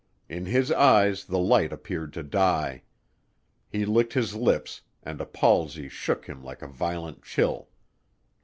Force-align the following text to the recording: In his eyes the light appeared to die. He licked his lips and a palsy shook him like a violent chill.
In 0.27 0.47
his 0.47 0.71
eyes 0.71 1.25
the 1.25 1.37
light 1.37 1.71
appeared 1.71 2.11
to 2.13 2.23
die. 2.23 2.81
He 3.69 3.85
licked 3.85 4.13
his 4.13 4.33
lips 4.33 4.81
and 5.03 5.21
a 5.21 5.27
palsy 5.27 5.89
shook 5.89 6.25
him 6.25 6.43
like 6.43 6.63
a 6.63 6.67
violent 6.67 7.21
chill. 7.21 7.69